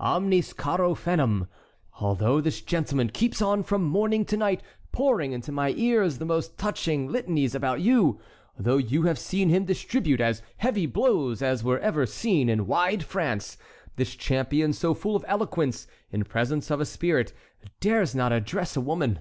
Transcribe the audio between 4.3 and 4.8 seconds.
night